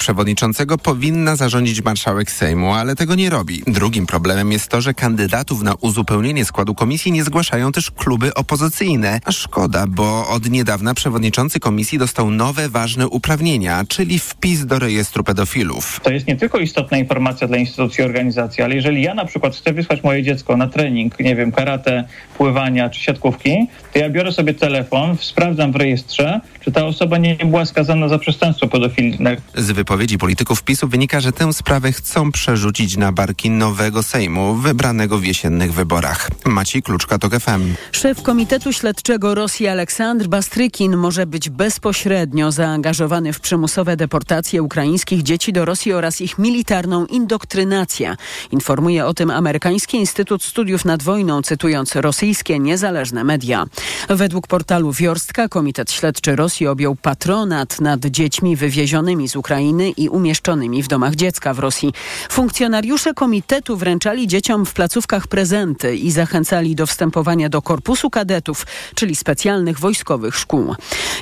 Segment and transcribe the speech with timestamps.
[0.00, 3.62] przewodniczącego powinna zarządzić marszałek Sejmu, ale tego nie robi.
[3.66, 9.20] Drugim problemem jest to, że kandydatów na uzupełnienie składu komisji nie zgłaszają też kluby opozycyjne.
[9.24, 15.24] A szkoda, bo od niedawna przewodniczący komisji dostał nowe, ważne uprawnienia, czyli wpis do rejestru
[15.24, 16.00] pedofilów.
[16.02, 19.72] To jest nie tylko istotna informacja dla instytucji organizacji, ale jeżeli ja na przykład chcę
[19.72, 22.04] wysłać moje dziecko na trening, nie wiem, karate,
[22.38, 27.36] pływania czy siatkówki, to ja biorę sobie telefon, sprawdzam w rejestrze, czy ta osoba nie
[27.36, 29.36] była skazana za przestępstwo pedofilne.
[29.54, 35.18] Z wypowiedzi polityków PiSu wynika, że tę sprawę chcą przerzucić na barki nowego Sejmu, wybranego
[35.18, 36.30] w jesiennych wyborach.
[36.44, 37.74] Maciej Kluczka, to FM.
[37.92, 45.52] Szef Komitetu Śledczego Rosji Aleksandr Bastrykin może być bezpośrednio zaangażowany w przymusowe deportacje ukraińskich dzieci
[45.52, 48.16] do Rosji oraz ich militarną indoktrynację.
[48.50, 53.64] Informuje o tym amerykański Instytut Studiów nad Wojną, cytując rosyjskie niezależne media.
[54.08, 60.82] Według portalu Wiorstka Komitet Śledczy Rosji objął patronat nad dziećmi wywiezionymi z Ukrainy i umieszczonymi
[60.82, 61.92] w domach dziecka w Rosji.
[62.30, 69.16] Funkcjonariusze komitetu wręczali dzieciom w placówkach prezenty i zachęcali do wstępowania do korpusu kadetów, czyli
[69.16, 70.74] specjalnych wojskowych szkół.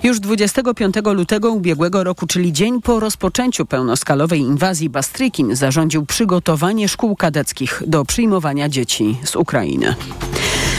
[0.02, 7.16] Już 25 lutego ubiegłego roku, czyli dzień po rozpoczęciu pełnoskalowej inwazji, Bastrykin zarządził przygotowanie szkół
[7.16, 9.94] kadeckich do przyjmowania dzieci z Ukrainy.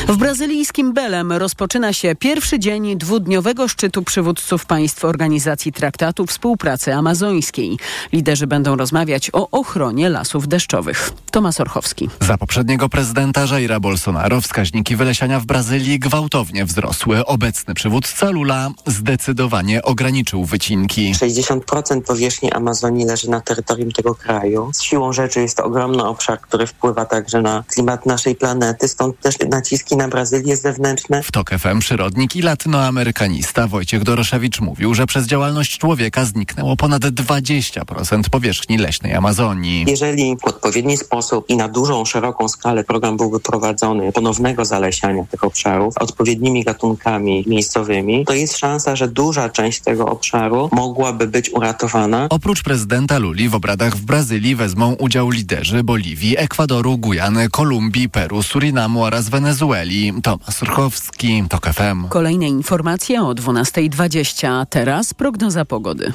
[0.10, 7.78] W brazylijskim Belem rozpoczyna się pierwszy dzień dwudniowego szczytu przywódców państw Organizacji Traktatu Współpracy Amazońskiej.
[8.14, 11.12] Liderzy będą rozmawiać o ochronie lasów deszczowych.
[11.32, 12.10] Tomasz Orchowski.
[12.22, 17.26] Za poprzedniego prezydenta Jaira Bolsonaro wskaźniki wylesiania w Brazylii gwałtownie wzrosły.
[17.26, 21.14] Obecny przywódca Lula zdecydowanie ograniczył wycinki.
[21.14, 24.72] 60% powierzchni Amazonii leży na terytorium tego kraju.
[24.74, 29.20] Z siłą rzeczy jest to ogromny obszar, który wpływa także na klimat naszej planety, stąd
[29.20, 31.24] też naciski na Brazylię zewnętrzne.
[31.24, 37.02] W TOK FM przyrodnik i latynoamerykanista Wojciech Doroszewicz mówił, że przez działalność człowieka zniknęło ponad
[37.02, 39.86] 20% powierzchni leśnej Amazonii.
[39.88, 45.44] Jeżeli w odpowiedni sposób i na dużą, szeroką skalę program byłby prowadzony ponownego zalesiania tych
[45.44, 52.28] obszarów odpowiednimi gatunkami miejscowymi, to jest szansa, że duża część tego obszaru mogłaby być uratowana.
[52.30, 58.44] Oprócz prezydenta Luli w obradach w Brazylii wezmą udział liderzy Boliwii, Ekwadoru, Gujany, Kolumbii, Peru,
[58.44, 59.89] Surinamu oraz Wenezueli.
[60.24, 62.08] Tomasz Surchowski, TOK FM.
[62.10, 64.66] Kolejne informacje o 12.20.
[64.66, 66.14] Teraz prognoza pogody.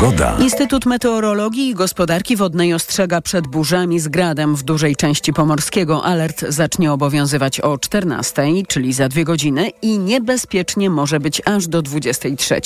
[0.00, 0.36] Pogoda.
[0.40, 6.04] Instytut Meteorologii i Gospodarki Wodnej ostrzega przed burzami z gradem w dużej części pomorskiego.
[6.04, 11.82] Alert zacznie obowiązywać o 14, czyli za dwie godziny i niebezpiecznie może być aż do
[11.82, 12.60] 23.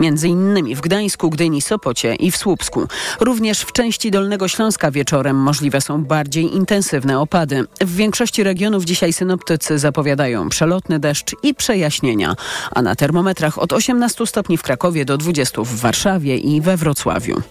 [0.00, 2.88] Między innymi w Gdańsku, Gdyni, Sopocie i w Słupsku.
[3.20, 7.64] Również w części Dolnego Śląska wieczorem możliwe są bardziej intensywne opady.
[7.80, 12.34] W większości regionów dzisiaj synoptycy zapowiadają przelotny deszcz i przejaśnienia,
[12.70, 17.42] a na termometrach od 18 stopni w Krakowie do 20 w Warszawie i we Wrocławiu.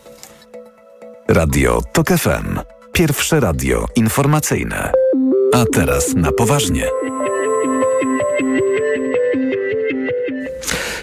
[1.27, 2.59] Radio TOK FM.
[2.93, 4.91] Pierwsze radio informacyjne.
[5.53, 6.87] A teraz na poważnie.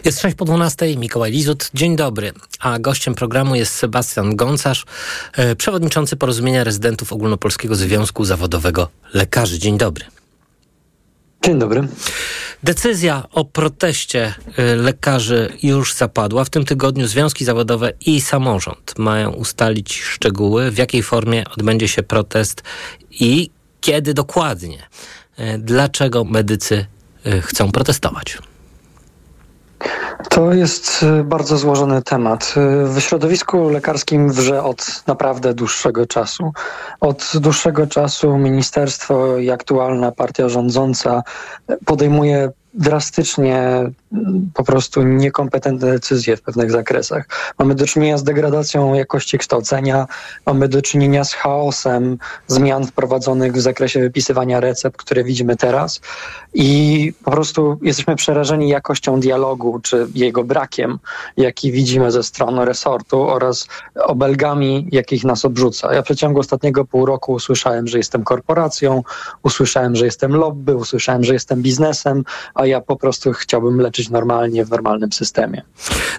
[0.05, 1.71] Jest 6 po 12, Mikołaj Lizut.
[1.75, 2.33] Dzień dobry.
[2.61, 4.85] A gościem programu jest Sebastian Gącarz,
[5.37, 9.59] e, przewodniczący Porozumienia Rezydentów Ogólnopolskiego Związku Zawodowego Lekarzy.
[9.59, 10.05] Dzień dobry.
[11.45, 11.89] Dzień dobry.
[12.63, 16.45] Decyzja o proteście y, lekarzy już zapadła.
[16.45, 22.03] W tym tygodniu związki zawodowe i samorząd mają ustalić szczegóły, w jakiej formie odbędzie się
[22.03, 22.63] protest
[23.11, 24.79] i kiedy dokładnie.
[25.39, 26.87] Y, dlaczego medycy
[27.27, 28.39] y, chcą protestować?
[30.31, 32.55] To jest bardzo złożony temat.
[32.85, 36.53] W środowisku lekarskim wrze od naprawdę dłuższego czasu.
[37.01, 41.23] Od dłuższego czasu ministerstwo i aktualna partia rządząca
[41.85, 43.91] podejmuje drastycznie
[44.55, 47.29] po prostu niekompetentne decyzje w pewnych zakresach.
[47.59, 50.07] Mamy do czynienia z degradacją jakości kształcenia,
[50.47, 56.01] mamy do czynienia z chaosem zmian wprowadzonych w zakresie wypisywania recept, które widzimy teraz
[56.55, 60.99] i po prostu jesteśmy przerażeni jakością dialogu, czy jego brakiem,
[61.37, 65.95] jaki widzimy ze strony resortu oraz obelgami, jakich nas obrzuca.
[65.95, 69.03] Ja w przeciągu ostatniego pół roku usłyszałem, że jestem korporacją,
[69.43, 72.25] usłyszałem, że jestem lobby, usłyszałem, że jestem biznesem,
[72.63, 75.63] a ja po prostu chciałbym leczyć normalnie w normalnym systemie.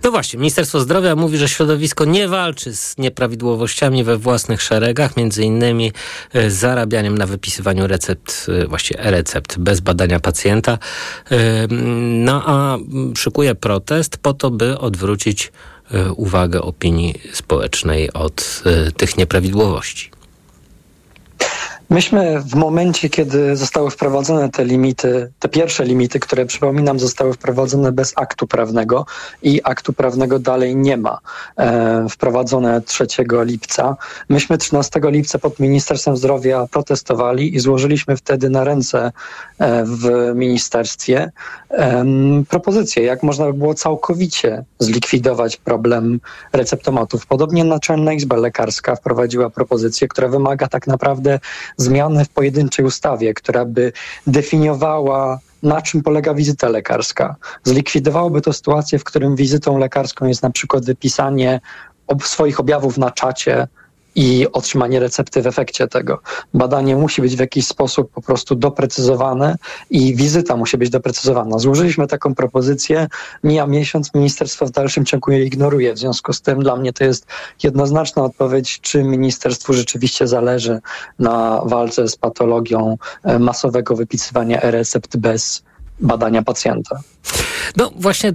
[0.04, 5.44] No właśnie, Ministerstwo Zdrowia mówi, że środowisko nie walczy z nieprawidłowościami we własnych szeregach, między
[5.44, 5.92] innymi
[6.34, 10.78] e, zarabianiem na wypisywaniu recept, e, właściwie e-recept bez badania pacjenta.
[11.32, 11.38] E,
[12.26, 12.78] no a
[13.18, 15.52] szykuje protest po to, by odwrócić
[16.16, 18.64] uwagę opinii społecznej od
[18.98, 20.12] tych nieprawidłowości.
[21.94, 27.92] Myśmy w momencie, kiedy zostały wprowadzone te limity, te pierwsze limity, które przypominam, zostały wprowadzone
[27.92, 29.06] bez aktu prawnego
[29.42, 31.20] i aktu prawnego dalej nie ma,
[31.58, 33.06] e, wprowadzone 3
[33.44, 33.98] lipca.
[34.30, 39.12] Myśmy 13 lipca pod Ministerstwem Zdrowia protestowali i złożyliśmy wtedy na ręce
[39.60, 41.32] e, w ministerstwie
[41.72, 42.06] e,
[42.50, 46.20] propozycję, jak można by było całkowicie zlikwidować problem
[46.54, 47.26] receptomatów.
[47.26, 51.40] Podobnie Naczelna Izba Lekarska wprowadziła propozycję, która wymaga tak naprawdę
[51.84, 53.92] zmiany w pojedynczej ustawie, która by
[54.28, 57.36] definiowała na czym polega wizyta lekarska.
[57.64, 61.62] Zlikwidowałoby to sytuację, w którym wizytą lekarską jest na przykład wypisanie
[62.24, 63.68] swoich objawów na czacie,
[64.16, 66.20] i otrzymanie recepty w efekcie tego.
[66.54, 69.56] Badanie musi być w jakiś sposób po prostu doprecyzowane
[69.90, 71.60] i wizyta musi być doprecyzowana.
[71.60, 73.08] Złożyliśmy taką propozycję,
[73.44, 75.94] mija miesiąc, ministerstwo w dalszym ciągu je ignoruje.
[75.94, 77.26] W związku z tym dla mnie to jest
[77.64, 80.80] jednoznaczna odpowiedź, czy ministerstwu rzeczywiście zależy
[81.20, 85.64] na walce z patologią e, masowego wypisywania e-recept bez
[86.00, 87.00] badania pacjenta.
[87.78, 88.34] No właśnie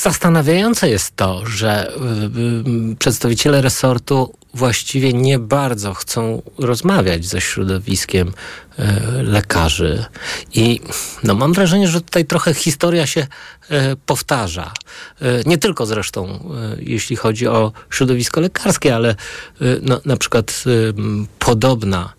[0.00, 8.28] Zastanawiające jest to, że y, y, przedstawiciele resortu właściwie nie bardzo chcą rozmawiać ze środowiskiem
[8.28, 8.82] y,
[9.22, 10.04] lekarzy.
[10.54, 10.80] I
[11.24, 13.26] no, mam wrażenie, że tutaj trochę historia się
[14.06, 14.72] powtarza.
[15.46, 19.14] Nie tylko zresztą, jeśli chodzi o środowisko lekarskie, ale
[19.82, 20.64] no, na przykład
[21.38, 22.12] podobna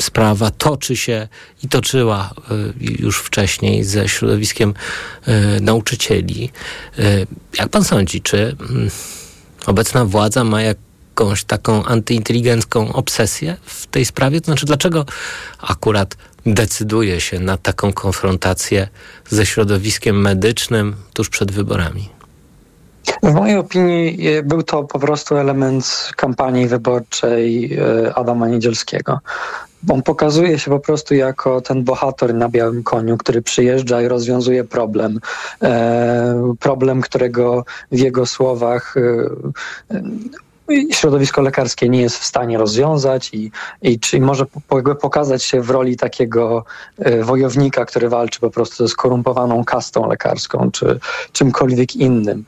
[0.00, 1.28] sprawa toczy się
[1.62, 4.74] i toczyła e, już wcześniej ze środowiskiem
[5.26, 6.50] e, nauczycieli.
[6.98, 7.02] E,
[7.58, 8.90] jak pan sądzi, czy mm,
[9.66, 14.40] obecna władza ma jakąś taką antyinteligencką obsesję w tej sprawie?
[14.40, 15.06] To znaczy, dlaczego
[15.58, 16.16] akurat
[16.46, 18.88] decyduje się na taką konfrontację
[19.30, 22.21] ze środowiskiem medycznym tuż przed wyborami?
[23.22, 29.18] W mojej opinii e, był to po prostu element kampanii wyborczej e, Adama Niedzielskiego.
[29.88, 34.64] On pokazuje się po prostu jako ten bohater na białym koniu, który przyjeżdża i rozwiązuje
[34.64, 35.20] problem.
[35.62, 38.94] E, problem, którego w jego słowach
[40.90, 43.50] środowisko lekarskie nie jest w stanie rozwiązać i,
[44.12, 44.46] i może
[45.00, 46.64] pokazać się w roli takiego
[47.22, 51.00] wojownika, który walczy po prostu ze skorumpowaną kastą lekarską czy
[51.32, 52.44] czymkolwiek innym.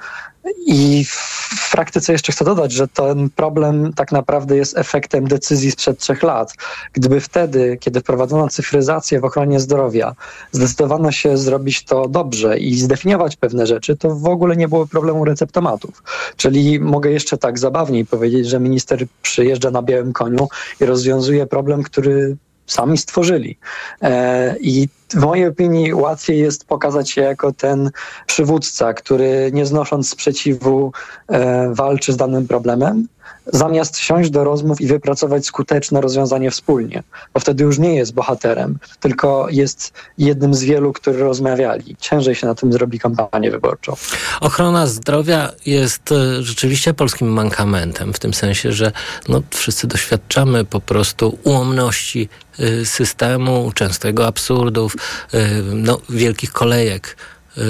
[0.67, 5.99] I w praktyce jeszcze chcę dodać, że ten problem tak naprawdę jest efektem decyzji sprzed
[5.99, 6.55] trzech lat.
[6.93, 10.15] Gdyby wtedy, kiedy wprowadzono cyfryzację w ochronie zdrowia,
[10.53, 15.25] zdecydowano się zrobić to dobrze i zdefiniować pewne rzeczy, to w ogóle nie było problemu
[15.25, 16.03] receptomatów.
[16.37, 20.49] Czyli mogę jeszcze tak zabawniej powiedzieć, że minister przyjeżdża na białym koniu
[20.81, 22.37] i rozwiązuje problem, który
[22.67, 23.59] sami stworzyli.
[24.03, 27.91] E, I w mojej opinii łatwiej jest pokazać się jako ten
[28.27, 30.93] przywódca, który nie znosząc sprzeciwu
[31.29, 33.09] e, walczy z danym problemem,
[33.47, 37.03] zamiast siąść do rozmów i wypracować skuteczne rozwiązanie wspólnie,
[37.35, 41.97] bo wtedy już nie jest bohaterem, tylko jest jednym z wielu, którzy rozmawiali.
[42.01, 43.95] Ciężej się na tym zrobi kampanię wyborczą.
[44.41, 48.93] Ochrona zdrowia jest e, rzeczywiście polskim mankamentem, w tym sensie, że
[49.29, 54.97] no, wszyscy doświadczamy po prostu ułomności e, systemu, często jego absurdów,
[55.33, 57.17] e, no, wielkich kolejek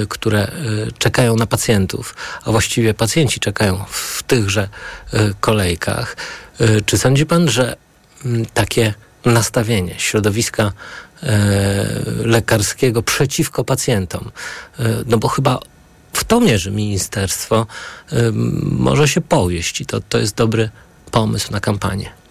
[0.09, 2.15] które y, czekają na pacjentów,
[2.45, 4.69] a właściwie pacjenci czekają w tychże
[5.13, 6.17] y, kolejkach.
[6.85, 7.75] Czy sądzi pan, że
[8.25, 8.93] mm, takie
[9.25, 10.71] nastawienie środowiska
[12.17, 14.31] lekarskiego przeciwko pacjentom,
[15.05, 15.59] no bo chyba
[16.13, 17.67] w to mierzy ministerstwo,
[18.63, 20.69] może się powieść i to, to jest dobry
[21.11, 22.24] pomysł na kampanię.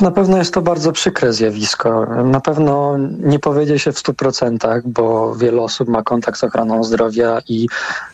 [0.00, 2.06] Na pewno jest to bardzo przykre zjawisko.
[2.24, 6.84] Na pewno nie powiedzie się w stu procentach, bo wiele osób ma kontakt z ochroną
[6.84, 7.68] zdrowia i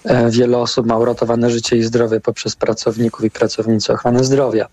[0.04, 4.66] e, wiele osób ma uratowane życie i zdrowie poprzez pracowników i pracownicy ochrony zdrowia.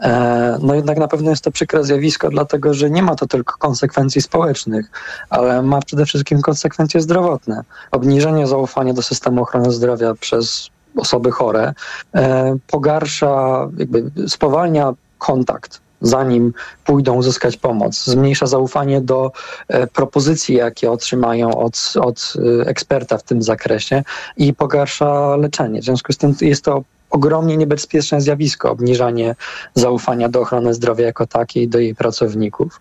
[0.00, 3.58] E, no jednak na pewno jest to przykre zjawisko, dlatego że nie ma to tylko
[3.58, 4.90] konsekwencji społecznych,
[5.30, 7.64] ale ma przede wszystkim konsekwencje zdrowotne.
[7.90, 11.74] Obniżenie zaufania do systemu ochrony zdrowia przez osoby chore
[12.14, 16.52] e, pogarsza, jakby spowalnia kontakt zanim
[16.84, 18.04] pójdą uzyskać pomoc.
[18.04, 19.32] Zmniejsza zaufanie do
[19.68, 24.02] e, propozycji, jakie otrzymają od, od e, eksperta w tym zakresie
[24.36, 25.80] i pogarsza leczenie.
[25.80, 29.34] W związku z tym jest to ogromnie niebezpieczne zjawisko, obniżanie
[29.74, 32.80] zaufania do ochrony zdrowia jako takiej, do jej pracowników.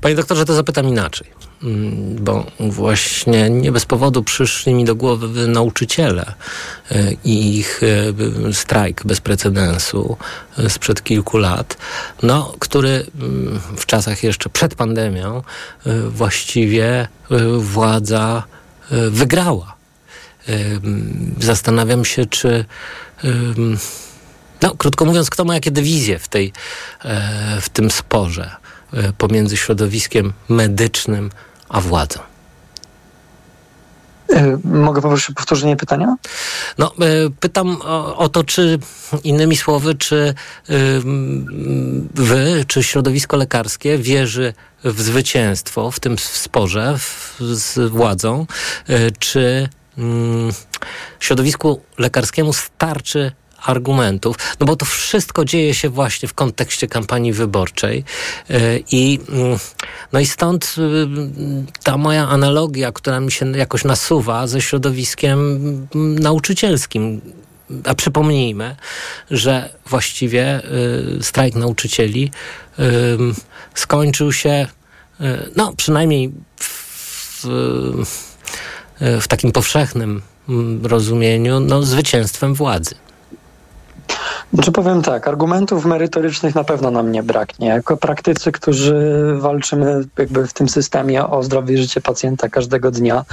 [0.00, 1.30] Panie doktorze, to zapytam inaczej,
[1.62, 6.34] mm, bo właśnie nie bez powodu przyszli mi do głowy nauczyciele
[6.90, 10.16] e, i ich e, strajk bez precedensu
[10.58, 11.76] e, sprzed kilku lat,
[12.22, 15.42] no, który mm, w czasach jeszcze przed pandemią
[16.08, 17.08] właściwie
[17.58, 18.42] władza
[19.10, 19.76] wygrała.
[21.40, 22.64] Zastanawiam się, czy
[24.62, 26.52] no, krótko mówiąc, kto ma jakie dywizje w, tej,
[27.60, 28.50] w tym sporze
[29.18, 31.30] pomiędzy środowiskiem medycznym
[31.68, 32.20] a władzą?
[34.32, 36.16] E, mogę poprosić o powtórzenie pytania?
[36.78, 36.92] No,
[37.40, 38.78] pytam o, o, to, czy
[39.24, 40.34] innymi słowy, czy
[42.14, 48.46] wy, czy środowisko lekarskie wierzy w zwycięstwo w tym sporze w, z władzą,
[49.18, 50.52] czy mm,
[51.20, 53.32] środowisku lekarskiemu starczy
[53.64, 58.04] argumentów, no bo to wszystko dzieje się właśnie w kontekście kampanii wyborczej
[58.50, 59.58] e, i, mm,
[60.12, 61.06] no i stąd y,
[61.82, 65.38] ta moja analogia, która mi się jakoś nasuwa ze środowiskiem
[65.94, 67.20] mm, nauczycielskim.
[67.84, 68.76] A przypomnijmy,
[69.30, 70.60] że właściwie
[71.18, 72.30] y, strajk nauczycieli
[73.74, 74.66] skończył się,
[75.20, 75.24] y,
[75.56, 77.46] no przynajmniej w,
[79.20, 82.94] w takim powszechnym mm, rozumieniu, no, zwycięstwem władzy.
[84.52, 87.68] Znaczy powiem tak, argumentów merytorycznych na pewno nam nie braknie.
[87.68, 88.94] Jako praktycy, którzy
[89.38, 93.24] walczymy jakby w tym systemie o zdrowie życie pacjenta każdego dnia,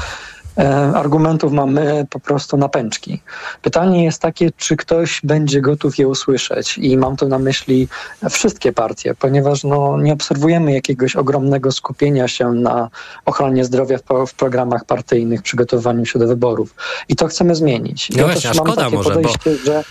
[0.58, 3.22] e, argumentów mamy po prostu na pęczki.
[3.62, 7.88] Pytanie jest takie, czy ktoś będzie gotów je usłyszeć i mam tu na myśli
[8.30, 12.90] wszystkie partie, ponieważ no, nie obserwujemy jakiegoś ogromnego skupienia się na
[13.26, 16.76] ochronie zdrowia w, w programach partyjnych, przygotowaniu się do wyborów.
[17.10, 18.10] I to chcemy zmienić.
[18.10, 19.30] No właśnie, a szkoda może, bo...
[19.66, 19.84] Że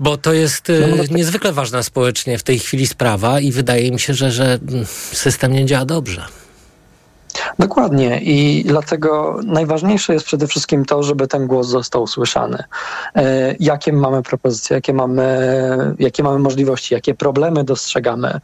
[0.00, 3.90] bo to jest y, no, no, niezwykle ważna społecznie w tej chwili sprawa i wydaje
[3.90, 6.24] mi się, że, że mm, system nie działa dobrze.
[7.58, 12.64] Dokładnie i dlatego najważniejsze jest przede wszystkim to, żeby ten głos został usłyszany.
[13.14, 18.40] E, jakie mamy propozycje, jakie mamy, jakie mamy możliwości, jakie problemy dostrzegamy.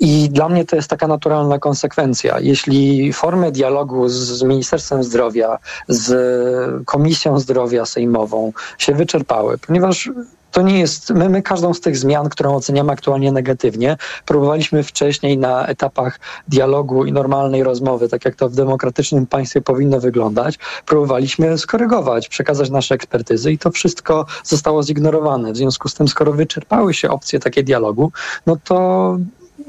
[0.00, 2.40] I dla mnie to jest taka naturalna konsekwencja.
[2.40, 10.10] Jeśli formy dialogu z Ministerstwem Zdrowia, z Komisją Zdrowia Sejmową się wyczerpały, ponieważ
[10.52, 15.38] to nie jest, my, my każdą z tych zmian, którą oceniamy aktualnie negatywnie, próbowaliśmy wcześniej
[15.38, 21.58] na etapach dialogu i normalnej rozmowy, tak jak to w demokratycznym państwie powinno wyglądać, próbowaliśmy
[21.58, 25.52] skorygować, przekazać nasze ekspertyzy i to wszystko zostało zignorowane.
[25.52, 28.12] W związku z tym, skoro wyczerpały się opcje takie dialogu,
[28.46, 29.18] no to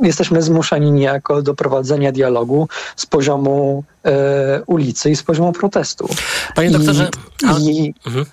[0.02, 6.10] jesteśmy zmuszeni niejako do prowadzenia dialogu z poziomu e, ulicy i z poziomu protestu.
[6.56, 7.10] Panie doktorze,
[7.60, 8.26] I, i, mhm.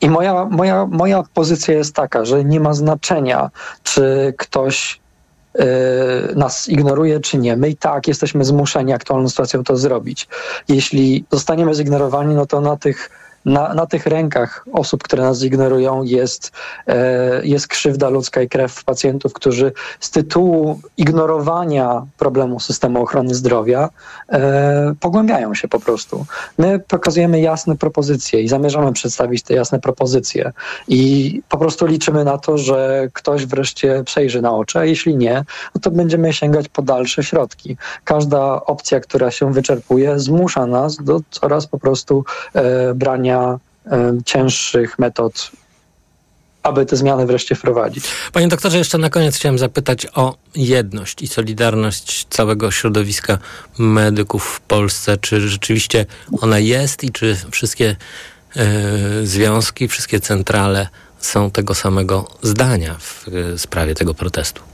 [0.00, 3.50] I moja, moja, moja pozycja jest taka, że nie ma znaczenia,
[3.82, 5.00] czy ktoś
[5.54, 5.64] yy,
[6.36, 7.56] nas ignoruje, czy nie.
[7.56, 10.28] My i tak jesteśmy zmuszeni aktualną sytuacją to zrobić.
[10.68, 13.10] Jeśli zostaniemy zignorowani, no to na tych
[13.44, 16.52] na, na tych rękach osób, które nas ignorują, jest,
[16.86, 23.88] e, jest krzywda ludzka i krew pacjentów, którzy z tytułu ignorowania problemu systemu ochrony zdrowia
[24.28, 26.26] e, pogłębiają się po prostu.
[26.58, 30.52] My pokazujemy jasne propozycje i zamierzamy przedstawić te jasne propozycje
[30.88, 35.44] i po prostu liczymy na to, że ktoś wreszcie przejrzy na oczy, a jeśli nie,
[35.74, 37.76] no to będziemy sięgać po dalsze środki.
[38.04, 42.94] Każda opcja, która się wyczerpuje, zmusza nas do coraz po prostu e,
[43.30, 43.58] brania
[44.24, 45.50] cięższych metod
[46.62, 48.04] aby te zmiany wreszcie wprowadzić.
[48.32, 53.38] Panie doktorze, jeszcze na koniec chciałem zapytać o jedność i solidarność całego środowiska
[53.78, 55.16] medyków w Polsce.
[55.16, 56.06] Czy rzeczywiście
[56.40, 57.96] ona jest i czy wszystkie
[58.56, 58.66] e,
[59.26, 64.69] związki, wszystkie centrale są tego samego zdania w e, sprawie tego protestu?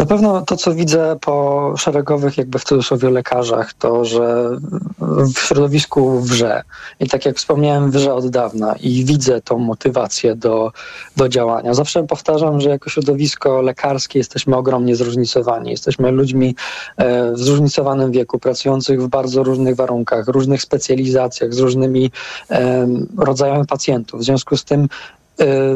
[0.00, 4.50] Na pewno to, co widzę po szeregowych, jakby w cudzysłowie lekarzach, to, że
[5.34, 6.62] w środowisku wrze.
[7.00, 10.72] I tak jak wspomniałem, wrze od dawna i widzę tą motywację do,
[11.16, 11.74] do działania.
[11.74, 15.70] Zawsze powtarzam, że jako środowisko lekarskie jesteśmy ogromnie zróżnicowani.
[15.70, 16.54] Jesteśmy ludźmi
[16.96, 22.10] e, w zróżnicowanym wieku, pracujących w bardzo różnych warunkach, różnych specjalizacjach, z różnymi
[23.18, 24.20] rodzajami pacjentów.
[24.20, 24.88] W związku z tym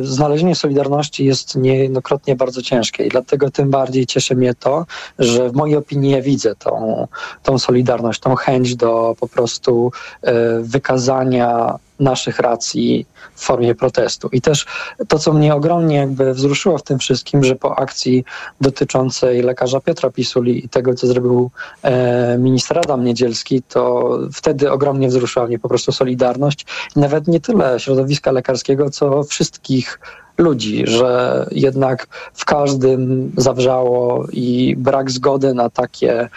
[0.03, 4.87] znalezienie solidarności jest niejednokrotnie bardzo ciężkie i dlatego tym bardziej cieszy mnie to,
[5.19, 7.07] że w mojej opinii ja widzę tą,
[7.43, 9.93] tą solidarność, tą chęć do po prostu
[10.23, 14.29] e, wykazania naszych racji w formie protestu.
[14.33, 14.67] I też
[15.09, 18.25] to, co mnie ogromnie jakby wzruszyło w tym wszystkim, że po akcji
[18.61, 21.51] dotyczącej lekarza Piotra Pisuli i tego, co zrobił
[21.83, 26.67] e, minister Adam Niedzielski, to wtedy ogromnie wzruszyła mnie po prostu solidarność.
[26.97, 30.01] I nawet nie tyle środowiska lekarskiego, co wszystkich
[30.39, 36.29] ludzi, że jednak w każdym zawrzało i brak zgody na takie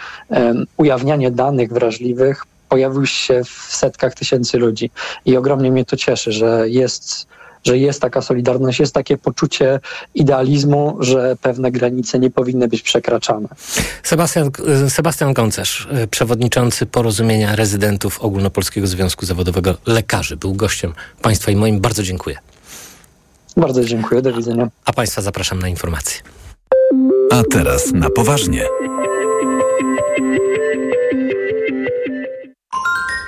[0.76, 4.90] ujawnianie danych wrażliwych pojawił się w setkach tysięcy ludzi.
[5.24, 7.28] I ogromnie mnie to cieszy, że jest
[7.64, 9.80] że jest taka solidarność, jest takie poczucie
[10.14, 13.48] idealizmu, że pewne granice nie powinny być przekraczane.
[14.02, 14.50] Sebastian,
[14.88, 21.80] Sebastian Gącerz, przewodniczący porozumienia rezydentów Ogólnopolskiego Związku Zawodowego Lekarzy, był gościem Państwa i moim.
[21.80, 22.36] Bardzo dziękuję.
[23.56, 24.68] Bardzo dziękuję, do widzenia.
[24.84, 26.22] A Państwa zapraszam na informacje.
[27.30, 28.64] A teraz na poważnie.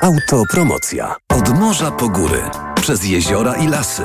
[0.01, 1.17] Autopromocja.
[1.29, 2.43] Od morza po góry,
[2.81, 4.03] przez jeziora i lasy.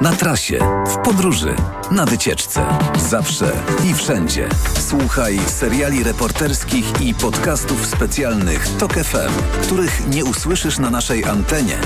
[0.00, 1.54] Na trasie, w podróży,
[1.90, 2.66] na wycieczce.
[3.08, 3.52] Zawsze
[3.90, 4.48] i wszędzie.
[4.88, 11.78] Słuchaj seriali reporterskich i podcastów specjalnych TOK FM, których nie usłyszysz na naszej antenie.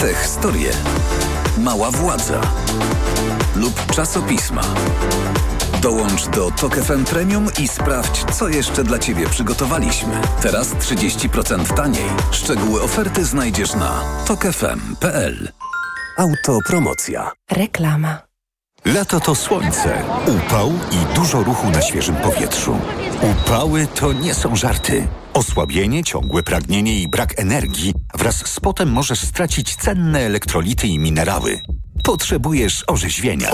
[0.00, 0.70] Te historie.
[1.58, 2.40] Mała władza.
[3.56, 4.62] Lub czasopisma.
[5.82, 10.20] Dołącz do TOK FM Premium i sprawdź, co jeszcze dla Ciebie przygotowaliśmy.
[10.42, 12.04] Teraz 30% taniej.
[12.32, 15.48] Szczegóły oferty znajdziesz na tokefm.pl.
[16.18, 17.30] Autopromocja.
[17.50, 18.18] Reklama.
[18.84, 22.78] Lato to słońce, upał i dużo ruchu na świeżym powietrzu.
[23.22, 25.06] Upały to nie są żarty.
[25.34, 31.60] Osłabienie, ciągłe pragnienie i brak energii wraz z potem możesz stracić cenne elektrolity i minerały.
[32.04, 33.50] Potrzebujesz orzeźwienia.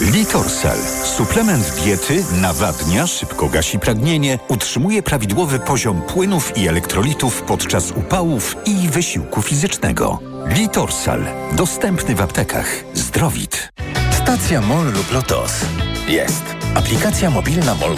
[0.00, 0.78] Litorsal.
[1.04, 8.88] Suplement diety nawadnia, szybko gasi pragnienie, utrzymuje prawidłowy poziom płynów i elektrolitów podczas upałów i
[8.88, 10.18] wysiłku fizycznego.
[10.46, 11.24] Litorsal.
[11.52, 12.84] Dostępny w aptekach.
[12.94, 13.72] Zdrowit.
[14.22, 15.52] Stacja MOL lub LOTOS.
[16.08, 16.42] Jest.
[16.74, 17.96] Aplikacja mobilna MOL?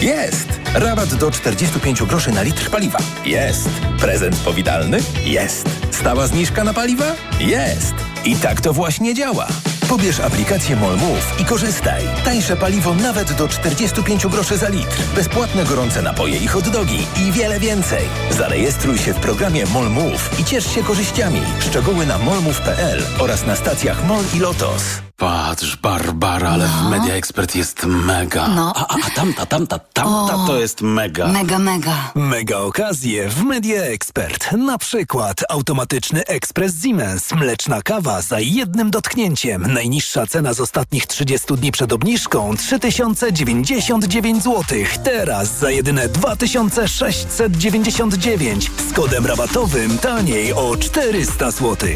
[0.00, 0.48] Jest.
[0.74, 2.98] Rabat do 45 groszy na litr paliwa?
[3.24, 3.68] Jest.
[4.00, 4.98] Prezent powitalny?
[5.24, 5.68] Jest.
[5.90, 7.12] Stała zniżka na paliwa?
[7.40, 7.94] Jest.
[8.24, 9.48] I tak to właśnie działa.
[9.88, 12.02] Pobierz aplikację MOL Move i korzystaj.
[12.24, 15.02] Tańsze paliwo nawet do 45 groszy za litr.
[15.14, 18.08] Bezpłatne gorące napoje i hot dogi i wiele więcej.
[18.30, 21.40] Zarejestruj się w programie MOL Move i ciesz się korzyściami.
[21.60, 25.07] Szczegóły na molmove.pl oraz na stacjach MOL i LOTOS.
[25.18, 28.48] Patrz, Barbara, ale w Media Expert jest mega.
[28.48, 28.72] No.
[28.76, 30.46] A, a, a tamta, tamta, tamta O.
[30.46, 31.28] to jest mega.
[31.28, 32.12] Mega, mega.
[32.14, 34.52] Mega okazje w Media Expert.
[34.52, 37.32] Na przykład automatyczny ekspres Siemens.
[37.32, 39.72] Mleczna kawa za jednym dotknięciem.
[39.72, 44.64] Najniższa cena z ostatnich 30 dni przed obniżką 3099 zł.
[45.04, 51.88] Teraz za jedyne 2699 z kodem rabatowym taniej o 400 zł.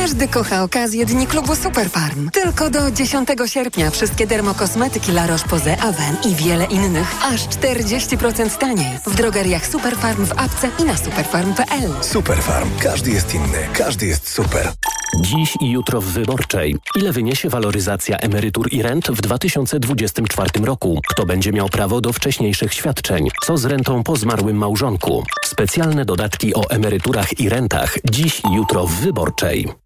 [0.00, 2.30] Każdy kocha okazję Dni Klubu Superfarm.
[2.30, 8.98] Tylko do 10 sierpnia wszystkie dermokosmetyki La Roche-Posay, Aven i wiele innych aż 40% taniej.
[9.06, 11.90] W drogeriach Superfarm w apce i na superfarm.pl.
[12.00, 12.70] Superfarm.
[12.80, 13.68] Każdy jest inny.
[13.72, 14.72] Każdy jest super.
[15.20, 16.76] Dziś i jutro w Wyborczej.
[16.96, 21.00] Ile wyniesie waloryzacja emerytur i rent w 2024 roku?
[21.08, 23.28] Kto będzie miał prawo do wcześniejszych świadczeń?
[23.44, 25.24] Co z rentą po zmarłym małżonku?
[25.44, 29.83] Specjalne dodatki o emeryturach i rentach dziś i jutro w Wyborczej.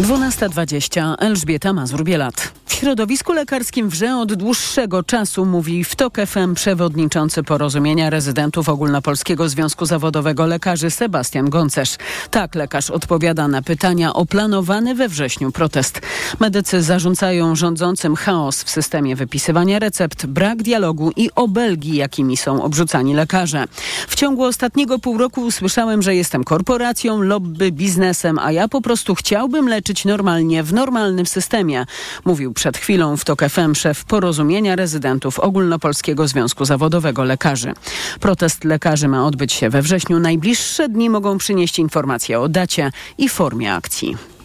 [0.00, 1.14] 12.20.
[1.18, 2.52] Elżbieta Mazur-Bielat.
[2.66, 9.48] W środowisku lekarskim wrze od dłuższego czasu, mówi w TOK FM przewodniczący porozumienia rezydentów Ogólnopolskiego
[9.48, 11.96] Związku Zawodowego Lekarzy Sebastian Goncerz.
[12.30, 16.00] Tak lekarz odpowiada na pytania o planowany we wrześniu protest.
[16.40, 23.14] Medycy zarzucają rządzącym chaos w systemie wypisywania recept, brak dialogu i obelgi, jakimi są obrzucani
[23.14, 23.64] lekarze.
[24.08, 29.14] W ciągu ostatniego pół roku usłyszałem, że jestem korporacją, lobby, biznesem, a ja po prostu
[29.14, 31.84] chciałbym leczyć normalnie, w normalnym systemie,
[32.24, 37.72] mówił przed chwilą w TOK FM szef porozumienia rezydentów Ogólnopolskiego Związku Zawodowego Lekarzy.
[38.20, 40.20] Protest lekarzy ma odbyć się we wrześniu.
[40.20, 44.37] Najbliższe dni mogą przynieść informacje o dacie i formie akcji.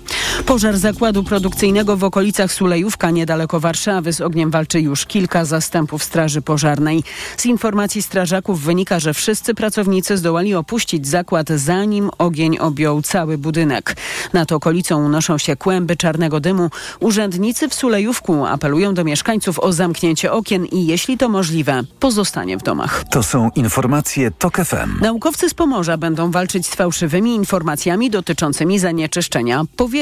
[0.45, 6.41] Pożar zakładu produkcyjnego w okolicach Sulejówka niedaleko Warszawy z ogniem walczy już kilka zastępów Straży
[6.41, 7.03] Pożarnej.
[7.37, 13.95] Z informacji strażaków wynika, że wszyscy pracownicy zdołali opuścić zakład zanim ogień objął cały budynek.
[14.33, 16.69] Nad okolicą unoszą się kłęby czarnego dymu.
[16.99, 22.63] Urzędnicy w Sulejówku apelują do mieszkańców o zamknięcie okien i jeśli to możliwe, pozostanie w
[22.63, 23.03] domach.
[23.09, 25.01] To są informacje TOK FM.
[25.01, 29.92] Naukowcy z Pomorza będą walczyć z fałszywymi informacjami dotyczącymi zanieczyszczenia powietrza.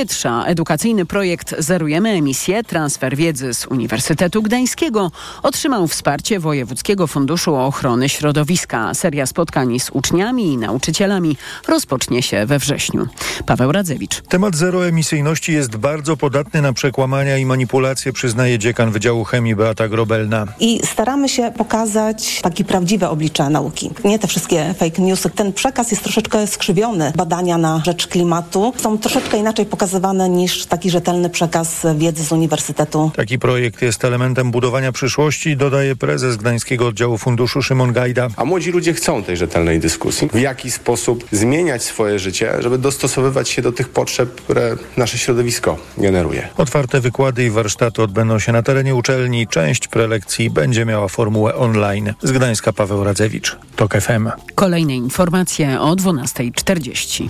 [0.45, 5.11] Edukacyjny projekt Zerujemy emisję, transfer wiedzy z Uniwersytetu Gdańskiego
[5.43, 8.93] otrzymał wsparcie Wojewódzkiego Funduszu Ochrony Środowiska.
[8.93, 13.07] Seria spotkań z uczniami i nauczycielami rozpocznie się we wrześniu.
[13.45, 14.21] Paweł Radzewicz.
[14.21, 20.47] Temat zeroemisyjności jest bardzo podatny na przekłamania i manipulacje, przyznaje dziekan Wydziału Chemii Beata Grobelna.
[20.59, 23.89] I staramy się pokazać takie prawdziwe oblicza nauki.
[24.05, 25.29] Nie te wszystkie fake newsy.
[25.29, 27.13] Ten przekaz jest troszeczkę skrzywiony.
[27.15, 32.31] Badania na rzecz klimatu są troszeczkę inaczej pokazane pokazywane niż taki rzetelny przekaz wiedzy z
[32.31, 33.11] uniwersytetu.
[33.15, 38.27] Taki projekt jest elementem budowania przyszłości, dodaje prezes Gdańskiego Oddziału Funduszu Szymon Gajda.
[38.35, 40.29] A młodzi ludzie chcą tej rzetelnej dyskusji.
[40.33, 45.77] W jaki sposób zmieniać swoje życie, żeby dostosowywać się do tych potrzeb, które nasze środowisko
[45.97, 46.47] generuje.
[46.57, 49.47] Otwarte wykłady i warsztaty odbędą się na terenie uczelni.
[49.47, 52.13] Część prelekcji będzie miała formułę online.
[52.23, 54.29] Z Gdańska Paweł Radzewicz, TOK FM.
[54.55, 57.29] Kolejne informacje o 12.40.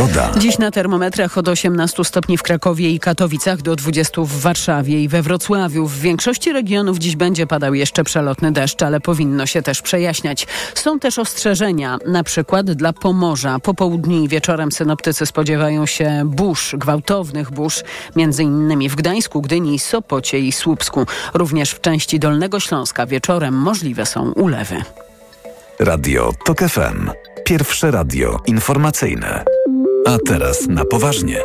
[0.00, 0.30] Pogoda.
[0.38, 5.08] Dziś na termometrach od 18 stopni w Krakowie i Katowicach do 20 w Warszawie i
[5.08, 5.86] we Wrocławiu.
[5.86, 10.46] W większości regionów dziś będzie padał jeszcze przelotny deszcz, ale powinno się też przejaśniać.
[10.74, 13.58] Są też ostrzeżenia, na przykład dla Pomorza.
[13.58, 17.82] Po południu i wieczorem synoptycy spodziewają się burz, gwałtownych burz,
[18.16, 21.06] między innymi w Gdańsku, Gdyni, Sopocie i Słupsku.
[21.34, 24.76] Również w części Dolnego Śląska wieczorem możliwe są ulewy.
[25.78, 27.10] Radio TOK FM.
[27.44, 29.44] Pierwsze radio informacyjne.
[30.06, 31.42] A teraz na poważnie.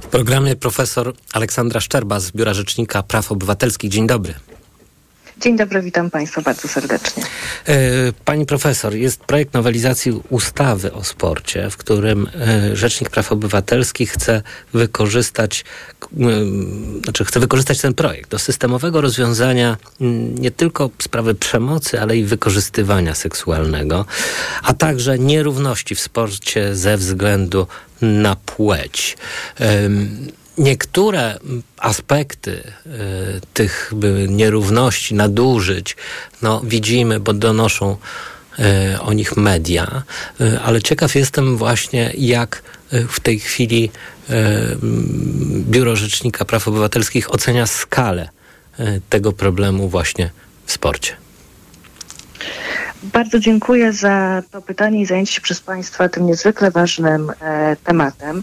[0.00, 3.90] W programie profesor Aleksandra Szczerba z Biura Rzecznika Praw Obywatelskich.
[3.90, 4.34] Dzień dobry.
[5.40, 7.22] Dzień dobry, witam Państwa bardzo serdecznie.
[7.66, 7.76] E,
[8.24, 14.42] pani profesor, jest projekt nowelizacji ustawy o sporcie, w którym e, Rzecznik Praw Obywatelskich chce
[14.72, 15.64] wykorzystać,
[17.02, 19.76] znaczy chce wykorzystać ten projekt do systemowego rozwiązania
[20.34, 24.04] nie tylko sprawy przemocy, ale i wykorzystywania seksualnego,
[24.62, 27.66] a także nierówności w sporcie ze względu
[28.02, 29.16] na płeć.
[30.58, 31.38] Niektóre
[31.78, 32.90] aspekty y,
[33.54, 33.92] tych
[34.28, 35.96] nierówności, nadużyć,
[36.42, 37.96] no, widzimy, bo donoszą
[38.58, 40.02] y, o nich media,
[40.40, 42.62] y, ale ciekaw jestem właśnie, jak
[43.08, 43.90] w tej chwili
[45.70, 48.28] Biuro Rzecznika Praw Obywatelskich ocenia skalę
[49.10, 50.30] tego problemu właśnie
[50.66, 51.16] w sporcie.
[53.02, 58.42] Bardzo dziękuję za to pytanie i zajęcie się przez Państwa tym niezwykle ważnym e, tematem.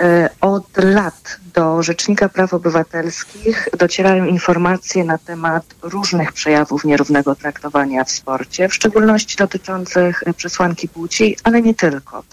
[0.00, 8.04] E, od lat do Rzecznika Praw Obywatelskich docierają informacje na temat różnych przejawów nierównego traktowania
[8.04, 12.24] w sporcie, w szczególności dotyczących przesłanki płci, ale nie tylko.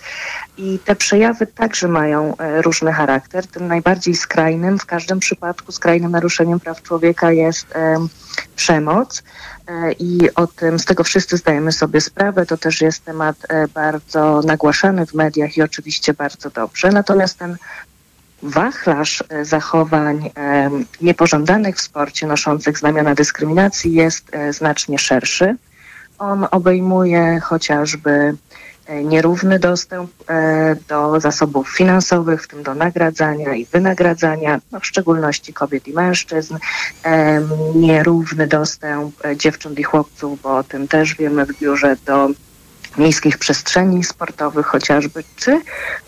[0.58, 3.48] I te przejawy także mają e, różny charakter.
[3.48, 7.68] Tym najbardziej skrajnym, w każdym przypadku skrajnym naruszeniem praw człowieka jest
[8.56, 9.24] przemoc.
[9.68, 12.46] E, i o tym, z tego wszyscy zdajemy sobie sprawę.
[12.46, 16.90] To też jest temat e, bardzo nagłaszany w mediach i oczywiście bardzo dobrze.
[16.90, 17.55] Natomiast ten
[18.44, 20.32] wachlarz e, zachowań
[21.02, 25.56] niepożądanych w sporcie, noszących znamiona dyskryminacji jest znacznie szerszy.
[26.20, 28.36] On obejmuje chociażby
[28.86, 34.86] E, nierówny dostęp e, do zasobów finansowych, w tym do nagradzania i wynagradzania, no w
[34.86, 36.58] szczególności kobiet i mężczyzn,
[37.04, 37.42] e,
[37.76, 42.30] nierówny dostęp dziewcząt i chłopców, bo o tym też wiemy w biurze, do
[42.98, 45.62] miejskich przestrzeni sportowych chociażby, czy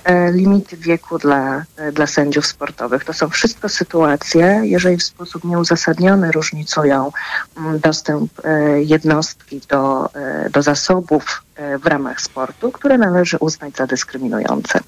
[0.03, 3.05] e, limity wieku dla, e, dla sędziów sportowych.
[3.05, 7.11] To są wszystko sytuacje, jeżeli w sposób nieuzasadniony różnicują
[7.57, 10.09] mm, dostęp e, jednostki do,
[10.51, 11.43] do zasobów
[11.83, 14.79] w ramach sportu, które należy uznać za dyskryminujące.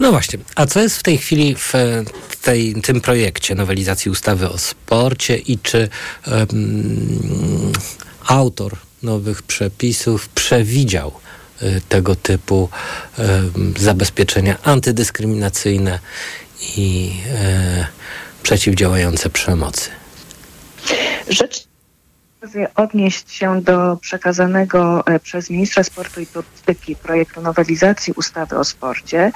[0.00, 1.72] No właśnie, a co jest w tej chwili w
[2.42, 5.88] tej, tym projekcie nowelizacji ustawy o sporcie i czy
[6.26, 7.72] um,
[8.26, 11.12] autor nowych przepisów przewidział
[11.62, 12.68] y, tego typu
[13.76, 15.98] zabezpieczenia antydyskryminacyjne
[16.76, 19.90] i y, przeciwdziałające przemocy.
[21.28, 21.72] Rzecz
[22.76, 29.32] odnieść się do przekazanego e, przez ministra sportu i turystyki projektu nowelizacji ustawy o sporcie,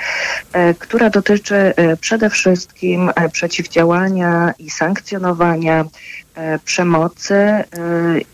[0.52, 5.84] e, która dotyczy e, przede wszystkim przeciwdziałania i sankcjonowania
[6.64, 7.64] przemocy, e,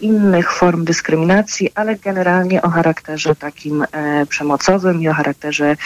[0.01, 5.77] innych form dyskryminacji, ale generalnie o charakterze takim e, przemocowym i o charakterze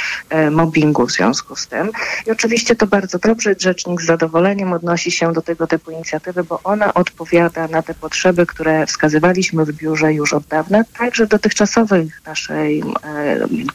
[0.50, 1.90] mobbingu w związku z tym.
[2.26, 6.60] I oczywiście to bardzo dobrze, rzecznik z zadowoleniem odnosi się do tego typu inicjatywy, bo
[6.64, 12.82] ona odpowiada na te potrzeby, które wskazywaliśmy w biurze już od dawna, także dotychczasowej naszej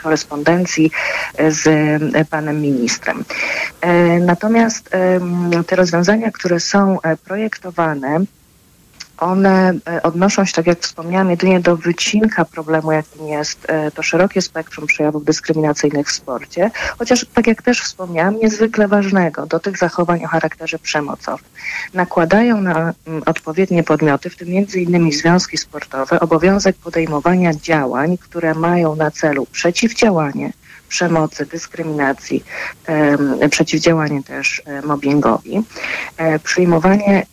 [0.04, 0.92] korespondencji
[1.50, 1.70] z
[2.30, 3.24] panem ministrem.
[4.22, 4.90] Natomiast
[5.68, 8.26] te rozwiązania, które są projektowane,
[9.22, 14.04] one e, odnoszą się, tak jak wspomniałam, jedynie do wycinka problemu, jakim jest e, to
[14.04, 19.78] szerokie spektrum przejawów dyskryminacyjnych w sporcie, chociaż, tak jak też wspomniałam, niezwykle ważnego do tych
[19.78, 21.46] zachowań o charakterze przemocowym.
[21.94, 28.96] Nakładają na mm, odpowiednie podmioty, w tym innymi związki sportowe, obowiązek podejmowania działań, które mają
[28.96, 30.54] na celu przeciwdziałanie
[30.90, 32.44] przemocy, dyskryminacji,
[33.50, 35.64] przeciwdziałanie też e, mobbingowi,
[36.44, 37.26] przyjmowanie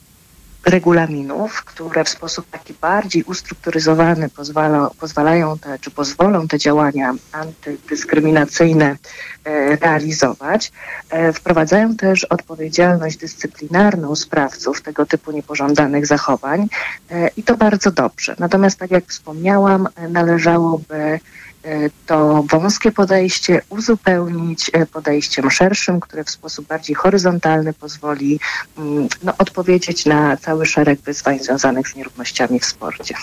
[0.68, 8.96] regulaminów, które w sposób taki bardziej ustrukturyzowany pozwala, pozwalają te, czy pozwolą te działania antydyskryminacyjne
[9.44, 10.72] e, realizować.
[11.10, 16.68] E, wprowadzają też odpowiedzialność dyscyplinarną sprawców tego typu niepożądanych zachowań
[17.10, 18.36] e, i to bardzo dobrze.
[18.38, 21.20] Natomiast tak jak wspomniałam, należałoby
[22.06, 28.40] to wąskie podejście uzupełnić e, podejściem szerszym, które w sposób bardziej horyzontalny pozwoli
[28.78, 33.14] mm, no, odpowiedzieć na cały szereg wyzwań związanych z nierównościami w sporcie.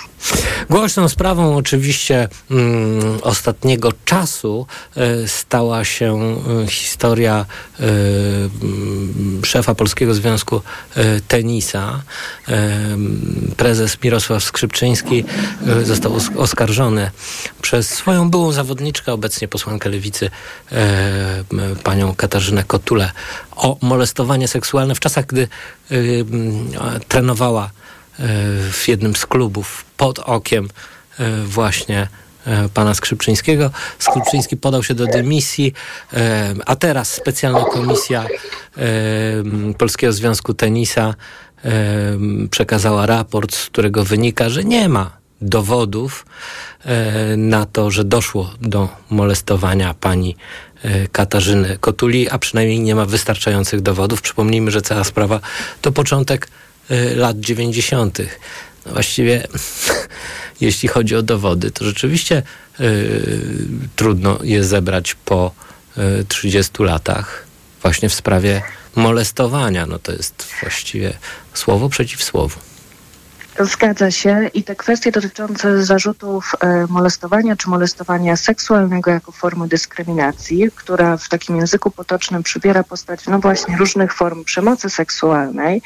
[0.70, 6.36] Głośną sprawą oczywiście mm, ostatniego czasu y, stała się
[6.68, 7.46] historia
[7.80, 10.62] y, szefa Polskiego Związku
[11.28, 12.02] Tenisa.
[13.58, 15.24] prezes Mirosław Skrzypczyński
[15.84, 17.12] został oskarżony
[17.62, 20.30] przez swoją byłą zawodniczkę, obecnie posłankę lewicy,
[20.72, 21.44] e,
[21.84, 23.12] panią Katarzynę Kotulę,
[23.56, 25.48] o molestowanie seksualne w czasach, gdy
[25.92, 25.96] e,
[27.08, 27.70] trenowała e,
[28.72, 30.70] w jednym z klubów pod okiem
[31.20, 32.08] e, właśnie
[32.46, 33.72] e, pana Skrzypczyńskiego.
[34.00, 35.74] Skrzypczyński podał się do dymisji,
[36.14, 38.26] e, a teraz specjalna komisja
[39.78, 41.14] Polskiego Związku Tenisa
[42.52, 46.26] przekazała raport, z którego wynika, że nie ma dowodów
[46.86, 50.36] e, na to, że doszło do molestowania pani
[50.84, 54.22] e, Katarzyny Kotuli, a przynajmniej nie ma wystarczających dowodów.
[54.22, 55.40] Przypomnijmy, że cała sprawa
[55.82, 56.48] to początek
[56.90, 58.20] e, lat 90.
[58.86, 59.48] No właściwie,
[60.62, 62.44] jeśli chodzi o dowody, to rzeczywiście
[63.96, 65.52] trudno je zebrać po
[66.28, 67.46] 30 latach
[67.82, 68.62] właśnie w sprawie
[68.96, 69.86] molestowania.
[69.86, 71.14] No to jest właściwie
[71.54, 72.60] słowo przeciw słowu.
[73.60, 80.72] Zgadza się i te kwestie dotyczące zarzutów e, molestowania czy molestowania seksualnego jako formy dyskryminacji,
[80.76, 85.82] która w takim języku potocznym przybiera postać no właśnie różnych form przemocy seksualnej,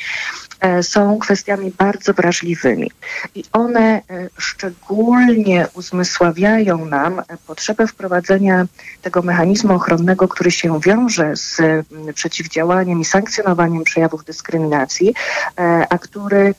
[0.59, 2.91] e, są kwestiami bardzo wrażliwymi.
[3.35, 4.01] I one e,
[4.37, 8.65] szczególnie uzmysławiają nam potrzebę wprowadzenia
[9.01, 11.61] tego mechanizmu ochronnego, który się wiąże z
[12.13, 15.13] przeciwdziałaniem i sankcjonowaniem przejawów dyskryminacji,
[15.89, 16.53] a który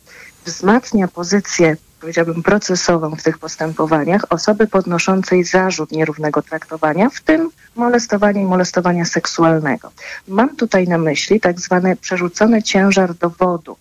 [0.44, 8.40] wzmacnia pozycję powiedziałbym, procesową w tych postępowaniach osoby podnoszącej zarzut nierównego traktowania, w tym molestowania
[8.40, 9.92] i molestowania seksualnego.
[10.28, 13.76] Mam tutaj na myśli tak zwany przerzucony ciężar dowodu,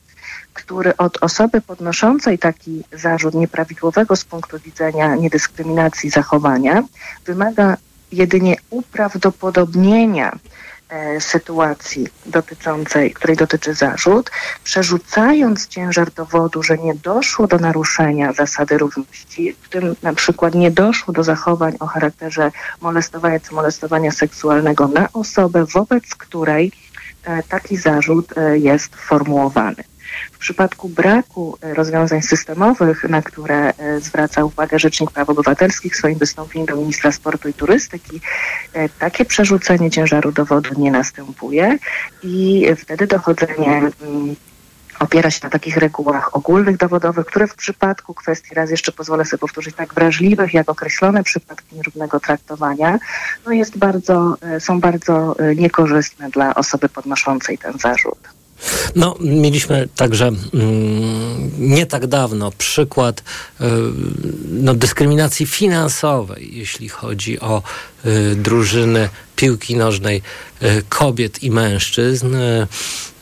[0.53, 6.83] który od osoby podnoszącej taki zarzut nieprawidłowego z punktu widzenia niedyskryminacji zachowania
[7.25, 7.77] wymaga
[8.11, 10.37] jedynie uprawdopodobnienia
[11.19, 14.31] sytuacji dotyczącej, której dotyczy zarzut,
[14.63, 20.71] przerzucając ciężar dowodu, że nie doszło do naruszenia zasady równości, w tym na przykład nie
[20.71, 26.71] doszło do zachowań o charakterze molestowania czy molestowania seksualnego na osobę, wobec której
[27.23, 29.88] e, taki zarzut e, jest formułowany.
[30.31, 35.97] W przypadku braku e, rozwiązań systemowych, na które e, zwraca uwagę Rzecznik Praw Obywatelskich w
[35.97, 38.21] swoim wystąpieniu do ministra sportu i turystyki,
[38.73, 41.77] e, takie przerzucenie ciężaru dowodu nie następuje
[42.23, 44.35] i wtedy dochodzenie mm,
[44.99, 49.39] opiera się na takich regułach ogólnych dowodowych, które w przypadku kwestii, raz jeszcze pozwolę sobie
[49.39, 52.99] powtórzyć, tak wrażliwych jak określone przypadki nierównego traktowania,
[53.45, 58.38] no jest bardzo, są bardzo niekorzystne dla osoby podnoszącej ten zarzut.
[58.95, 63.63] No, mieliśmy także mm, nie tak dawno przykład y,
[64.49, 67.63] no, dyskryminacji finansowej, jeśli chodzi o
[68.05, 70.21] y, drużyny piłki nożnej
[70.63, 72.35] y, kobiet i mężczyzn.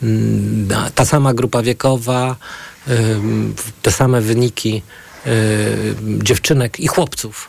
[0.02, 2.36] Mm, ta sama grupa wiekowa,
[3.82, 4.82] te same wyniki
[6.22, 7.48] dziewczynek i chłopców,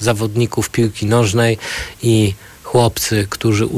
[0.00, 1.58] zawodników piłki nożnej
[2.02, 2.34] i
[2.74, 3.68] chłopcy, którzy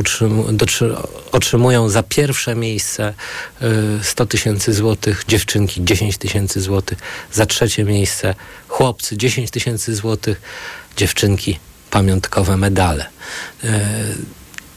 [1.32, 3.14] otrzymują za pierwsze miejsce
[4.02, 6.98] 100 y, tysięcy złotych, dziewczynki 10 tysięcy złotych,
[7.32, 8.35] za trzecie miejsce
[8.68, 10.40] chłopcy 10 tysięcy złotych,
[10.96, 11.59] dziewczynki
[11.90, 13.06] pamiątkowe medale.
[13.64, 13.68] Y,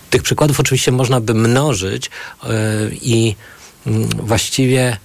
[0.10, 2.49] tych przykładów oczywiście można by mnożyć y,
[3.01, 3.36] i
[3.88, 4.97] mm, właściwie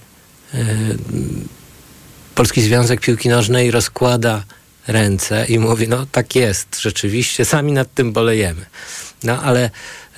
[2.35, 4.43] Polski Związek Piłki Nożnej rozkłada
[4.87, 8.65] ręce i mówi, no tak jest, rzeczywiście, sami nad tym bolejemy.
[9.23, 9.69] No ale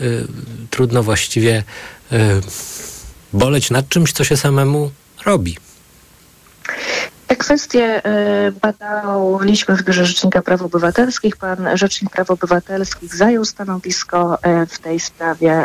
[0.01, 0.27] y,
[0.69, 1.63] trudno właściwie
[2.11, 2.17] y,
[3.33, 4.91] boleć nad czymś, co się samemu
[5.25, 5.57] robi.
[7.27, 8.01] Te kwestie
[8.47, 11.37] y, badaliśmy w Biurze Rzecznika Praw Obywatelskich.
[11.37, 15.63] Pan Rzecznik Praw Obywatelskich zajął stanowisko y, w tej sprawie.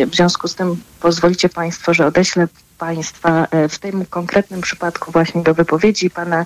[0.00, 5.12] Y, w związku z tym pozwolicie Państwo, że odeślę Państwa e, w tym konkretnym przypadku
[5.12, 6.44] właśnie do wypowiedzi Pana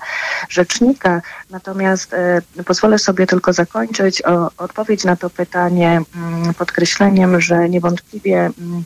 [0.49, 1.21] Rzecznika.
[1.49, 8.39] Natomiast e, pozwolę sobie tylko zakończyć o, odpowiedź na to pytanie mm, podkreśleniem, że niewątpliwie
[8.39, 8.83] mm,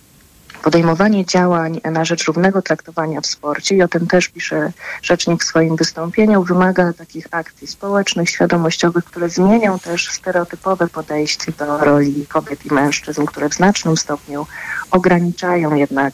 [0.68, 5.48] podejmowanie działań na rzecz równego traktowania w sporcie i o tym też pisze rzecznik w
[5.48, 12.66] swoim wystąpieniu, wymaga takich akcji społecznych, świadomościowych, które zmienią też stereotypowe podejście do roli kobiet
[12.66, 14.48] i mężczyzn, które w znacznym stopniu
[14.92, 16.14] ograniczają jednak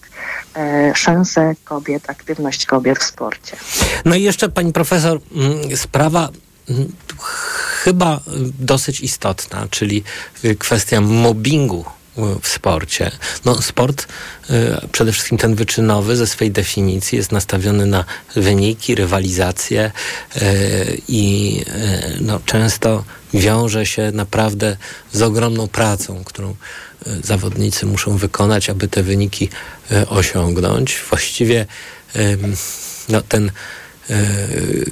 [0.55, 3.57] e, szanse kobiet, aktywność kobiet w sporcie.
[4.05, 6.29] No i jeszcze pani profesor, mm, sprawa
[6.69, 6.91] mm,
[7.83, 8.19] chyba
[8.59, 10.03] dosyć istotna, czyli
[10.59, 11.85] kwestia mobbingu
[12.41, 13.11] w sporcie.
[13.45, 14.07] No, sport,
[14.49, 19.91] y, przede wszystkim ten wyczynowy, ze swej definicji jest nastawiony na wyniki, rywalizację
[20.35, 24.77] y, i y, no, często wiąże się naprawdę
[25.11, 26.55] z ogromną pracą, którą
[27.23, 29.49] zawodnicy muszą wykonać, aby te wyniki
[30.07, 31.01] osiągnąć.
[31.09, 31.65] Właściwie
[33.09, 33.51] no, ten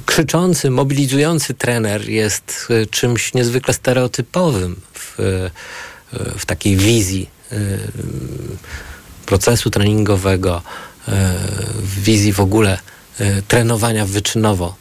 [0.06, 5.18] krzyczący, mobilizujący trener jest czymś niezwykle stereotypowym w
[6.38, 7.78] w takiej wizji y,
[9.26, 10.62] procesu treningowego,
[11.08, 11.12] y,
[11.82, 12.78] w wizji w ogóle
[13.48, 14.74] trenowania wyczynowo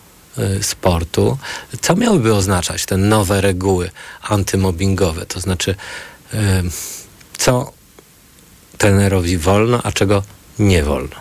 [0.62, 1.38] sportu,
[1.82, 3.92] co miałyby oznaczać te nowe reguły
[4.22, 5.26] antymobbingowe?
[5.26, 5.76] To znaczy,
[7.38, 7.72] co
[8.78, 10.24] trenerowi wolno, a czego
[10.60, 11.16] nie wolno?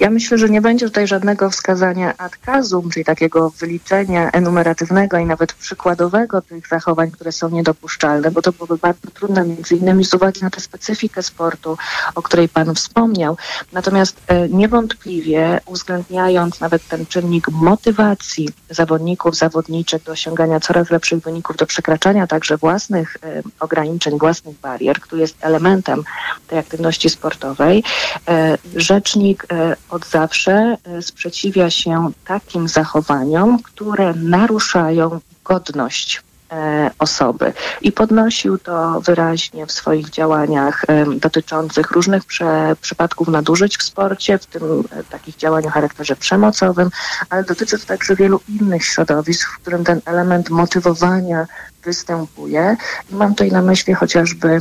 [0.00, 5.26] Ja myślę, że nie będzie tutaj żadnego wskazania ad casum, czyli takiego wyliczenia enumeratywnego i
[5.26, 10.14] nawet przykładowego tych zachowań, które są niedopuszczalne, bo to byłoby bardzo trudne między innymi z
[10.14, 11.78] uwagi na tę specyfikę sportu,
[12.14, 13.36] o której Pan wspomniał.
[13.72, 21.56] Natomiast e, niewątpliwie uwzględniając nawet ten czynnik motywacji zawodników, zawodniczek do osiągania coraz lepszych wyników,
[21.56, 26.04] do przekraczania także własnych e, ograniczeń, własnych barier, który jest elementem
[26.48, 27.84] tej aktywności sportowej,
[28.28, 29.46] e, rzecznik
[29.90, 36.22] od zawsze e, sprzeciwia się takim zachowaniom, które naruszają godność
[36.52, 43.78] e, osoby i podnosił to wyraźnie w swoich działaniach e, dotyczących różnych prze, przypadków nadużyć
[43.78, 44.62] w sporcie, w tym
[45.10, 46.90] takich działań o charakterze przemocowym,
[47.30, 51.46] ale dotyczy to także wielu innych środowisk, w którym ten element motywowania
[51.84, 52.76] występuje.
[53.10, 54.60] I mam tutaj na myśli chociażby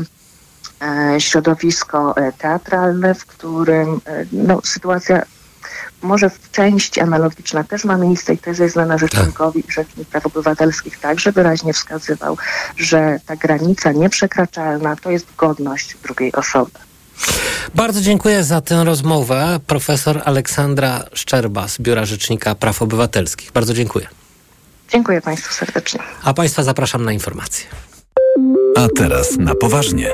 [1.19, 5.23] środowisko teatralne, w którym no, sytuacja
[6.01, 10.25] może w części analogiczna też ma miejsce i też jest znana Rzecznikowi i Rzecznik Praw
[10.25, 12.37] Obywatelskich także wyraźnie wskazywał,
[12.77, 16.71] że ta granica nieprzekraczalna to jest godność drugiej osoby.
[17.75, 19.59] Bardzo dziękuję za tę rozmowę.
[19.67, 23.51] Profesor Aleksandra Szczerba z Biura Rzecznika Praw Obywatelskich.
[23.51, 24.07] Bardzo dziękuję.
[24.89, 25.99] Dziękuję Państwu serdecznie.
[26.23, 27.65] A Państwa zapraszam na informacje.
[28.77, 30.11] A teraz na poważnie.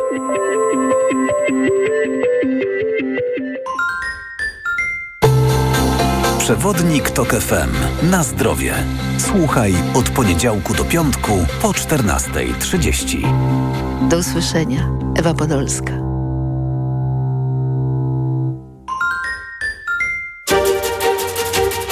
[6.43, 7.71] Przewodnik TOK FM.
[8.09, 8.73] Na zdrowie.
[9.17, 14.09] Słuchaj od poniedziałku do piątku po 14.30.
[14.09, 14.89] Do usłyszenia.
[15.15, 16.02] Ewa Podolska.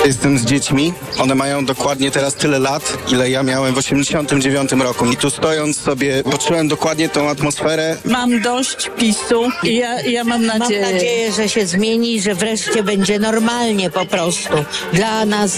[0.06, 0.94] Jestem z dziećmi.
[1.20, 5.06] One mają dokładnie teraz tyle lat, ile ja miałem w 89 roku.
[5.06, 7.98] I tu stojąc sobie, poczułem dokładnie tą atmosferę.
[8.06, 10.82] Mam dość PiSu i ja, ja mam nadzieję.
[10.82, 14.54] Mam nadzieję, że się zmieni, że wreszcie będzie normalnie po prostu.
[14.94, 15.58] Dla nas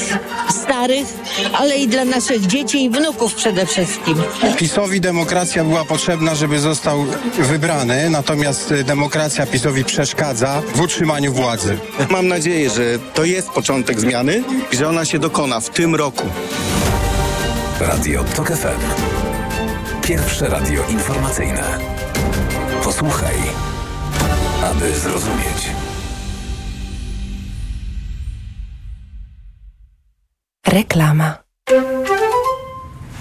[0.49, 1.07] starych,
[1.53, 4.21] ale i dla naszych dzieci i wnuków przede wszystkim.
[4.57, 7.05] PiSowi demokracja była potrzebna, żeby został
[7.39, 11.77] wybrany, natomiast demokracja PiSowi przeszkadza w utrzymaniu władzy.
[12.09, 14.32] Mam nadzieję, że to jest początek zmiany
[14.71, 16.23] i że ona się dokona w tym roku.
[17.79, 18.79] Radio TOK FM.
[20.01, 21.63] Pierwsze radio informacyjne.
[22.83, 23.35] Posłuchaj,
[24.71, 25.69] aby zrozumieć.
[30.67, 31.37] Reklama.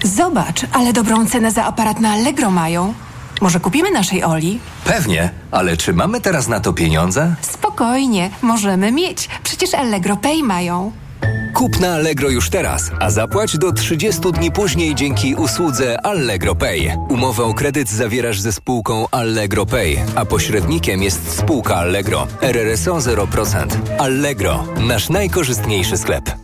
[0.03, 2.93] Zobacz, ale dobrą cenę za aparat na Allegro mają.
[3.41, 4.59] Może kupimy naszej Oli?
[4.85, 7.35] Pewnie, ale czy mamy teraz na to pieniądze?
[7.41, 9.29] Spokojnie, możemy mieć.
[9.43, 10.91] Przecież Allegro Pay mają.
[11.53, 16.97] Kup na Allegro już teraz, a zapłać do 30 dni później dzięki usłudze Allegro Pay.
[17.09, 22.27] Umowę o kredyt zawierasz ze spółką Allegro Pay, a pośrednikiem jest spółka Allegro.
[22.41, 23.67] RRSO 0%.
[23.97, 26.42] Allegro, nasz najkorzystniejszy sklep.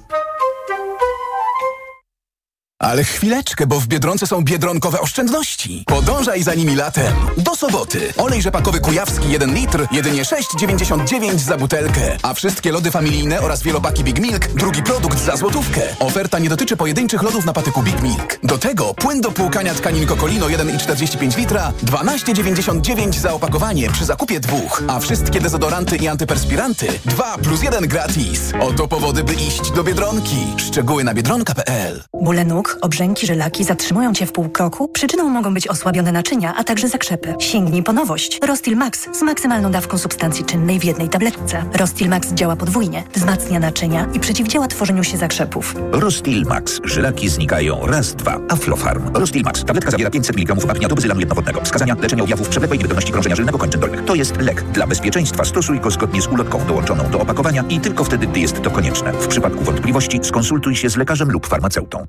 [2.82, 5.84] Ale chwileczkę, bo w Biedronce są biedronkowe oszczędności.
[5.88, 7.14] Podążaj za nimi latem.
[7.38, 8.14] Do soboty.
[8.18, 12.18] Olej rzepakowy kujawski 1 litr, jedynie 6,99 za butelkę.
[12.22, 15.82] A wszystkie lody familijne oraz wielopaki Big Milk, drugi produkt za złotówkę.
[16.00, 18.40] Oferta nie dotyczy pojedynczych lodów na patyku Big Milk.
[18.44, 24.84] Do tego płyn do płukania tkanin Kokolino 1,45 litra, 12,99 za opakowanie przy zakupie dwóch.
[24.88, 28.42] A wszystkie dezodoranty i antyperspiranty 2 plus 1 gratis.
[28.60, 30.48] Oto powody, by iść do Biedronki.
[30.58, 32.46] Szczegóły na biedronka.pl Bóle
[32.82, 34.88] Obrzęki, żylaki zatrzymują Cię w pół kroku?
[34.88, 37.36] Przyczyną mogą być osłabione naczynia, a także zakrzepy.
[37.40, 38.40] Sięgnij po nowość.
[38.48, 41.64] Rostil Max z maksymalną dawką substancji czynnej w jednej tabletce.
[41.74, 45.76] Rostil Max działa podwójnie, wzmacnia naczynia i przeciwdziała tworzeniu się zakrzepów.
[45.92, 46.80] Rostil Max.
[46.84, 48.40] Żylaki znikają raz, dwa.
[48.50, 49.14] Aflofarm.
[49.14, 49.66] Rostil Max.
[49.66, 51.62] Tabletka zawiera 500 mg apniatu bezylanu jednowodnego.
[51.62, 54.06] Wskazania leczenia objawów przewlekłej niewydolności krążenia żylnego kończyn dolnych.
[54.06, 54.64] To jest lek.
[54.72, 58.62] Dla bezpieczeństwa stosuj go zgodnie z ulotką dołączoną do opakowania i tylko wtedy, gdy jest
[58.62, 59.14] to konieczne.
[59.14, 62.06] W przypadku wątpliwości skonsultuj się z lekarzem lub farmaceutą.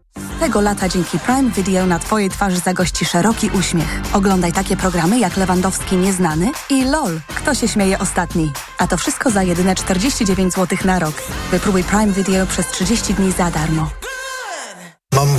[0.51, 4.01] Tego lata dzięki Prime Video na Twojej twarzy zagości szeroki uśmiech.
[4.13, 7.21] Oglądaj takie programy jak Lewandowski Nieznany i LOL.
[7.35, 8.53] Kto się śmieje ostatni?
[8.79, 11.15] A to wszystko za jedyne 49 zł na rok.
[11.51, 13.91] Wypróbuj Prime Video przez 30 dni za darmo.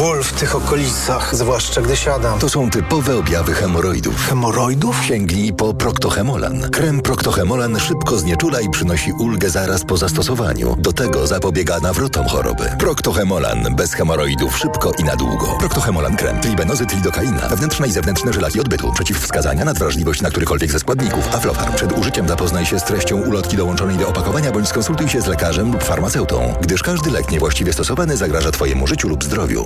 [0.02, 2.40] Ból w tych okolicach, zwłaszcza gdy siadam.
[2.40, 4.28] To są typowe objawy hemoroidów.
[4.28, 5.06] Hemoroidów?
[5.06, 6.70] Sięgnij po Proctohemolan.
[6.70, 10.76] Krem Proctohemolan szybko znieczula i przynosi ulgę zaraz po zastosowaniu.
[10.80, 12.64] Do tego zapobiega nawrotom choroby.
[12.80, 13.76] Proctohemolan.
[13.76, 15.58] Bez hemoroidów szybko i na długo.
[15.60, 16.40] Proctohemolan krem.
[16.40, 17.48] Tribenozyt lidokaina.
[17.50, 18.92] Wewnętrzne i zewnętrzne żylaki odbytu.
[18.94, 21.36] Przeciwwskazania na wrażliwość na którykolwiek ze składników.
[21.36, 21.74] Aflofarm.
[21.74, 25.72] Przed użyciem zapoznaj się z treścią ulotki dołączonej do opakowania bądź skonsultuj się z lekarzem
[25.72, 29.66] lub farmaceutą, gdyż każdy lek niewłaściwie stosowany zagraża Twojemu życiu lub zdrowiu.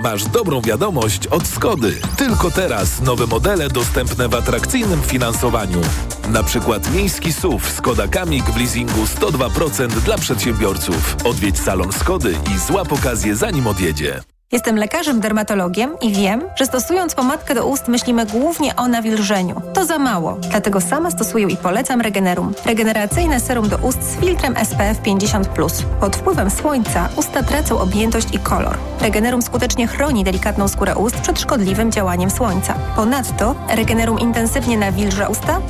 [0.00, 2.00] Masz dobrą wiadomość od Skody.
[2.16, 5.80] Tylko teraz nowe modele dostępne w atrakcyjnym finansowaniu.
[6.28, 11.16] Na przykład miejski SUV Skoda Kamik w leasingu 102% dla przedsiębiorców.
[11.24, 14.20] Odwiedź salon Skody i złap okazję zanim odjedzie.
[14.52, 19.62] Jestem lekarzem dermatologiem i wiem, że stosując pomadkę do ust myślimy głównie o nawilżeniu.
[19.74, 22.52] To za mało, dlatego sama stosuję i polecam Regenerum.
[22.64, 25.84] Regeneracyjne serum do ust z filtrem SPF 50+.
[26.00, 28.78] Pod wpływem słońca usta tracą objętość i kolor.
[29.00, 32.74] Regenerum skutecznie chroni delikatną skórę ust przed szkodliwym działaniem słońca.
[32.96, 35.60] Ponadto Regenerum intensywnie nawilża usta,